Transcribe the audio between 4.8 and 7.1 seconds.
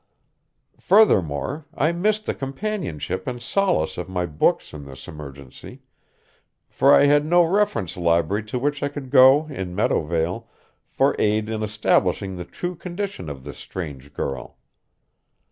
this emergency, for I